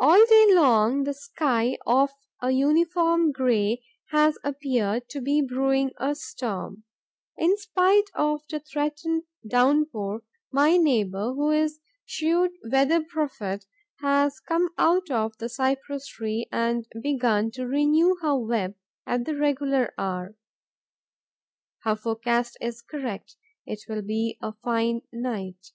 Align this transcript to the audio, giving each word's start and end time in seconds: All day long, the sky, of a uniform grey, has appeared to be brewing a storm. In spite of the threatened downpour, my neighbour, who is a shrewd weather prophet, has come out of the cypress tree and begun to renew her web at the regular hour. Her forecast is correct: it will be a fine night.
All 0.00 0.24
day 0.26 0.46
long, 0.48 1.04
the 1.04 1.14
sky, 1.14 1.78
of 1.86 2.10
a 2.42 2.50
uniform 2.50 3.30
grey, 3.30 3.84
has 4.10 4.36
appeared 4.42 5.08
to 5.10 5.20
be 5.20 5.40
brewing 5.42 5.92
a 5.96 6.16
storm. 6.16 6.82
In 7.38 7.56
spite 7.56 8.10
of 8.16 8.42
the 8.50 8.58
threatened 8.58 9.22
downpour, 9.46 10.22
my 10.52 10.76
neighbour, 10.76 11.32
who 11.34 11.52
is 11.52 11.76
a 11.76 11.80
shrewd 12.06 12.50
weather 12.68 13.00
prophet, 13.00 13.64
has 14.00 14.40
come 14.40 14.70
out 14.76 15.08
of 15.08 15.38
the 15.38 15.48
cypress 15.48 16.08
tree 16.08 16.48
and 16.50 16.88
begun 17.00 17.52
to 17.52 17.64
renew 17.64 18.16
her 18.22 18.36
web 18.36 18.74
at 19.06 19.24
the 19.24 19.36
regular 19.36 19.94
hour. 19.96 20.34
Her 21.84 21.94
forecast 21.94 22.58
is 22.60 22.82
correct: 22.82 23.36
it 23.66 23.84
will 23.88 24.02
be 24.02 24.36
a 24.42 24.52
fine 24.64 25.02
night. 25.12 25.70